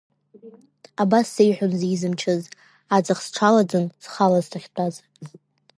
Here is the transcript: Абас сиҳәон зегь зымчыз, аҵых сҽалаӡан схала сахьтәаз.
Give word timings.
Абас 1.01 1.25
сиҳәон 1.33 1.73
зегь 1.79 1.97
зымчыз, 2.01 2.43
аҵых 2.95 3.19
сҽалаӡан 3.25 3.85
схала 4.03 4.39
сахьтәаз. 4.49 4.95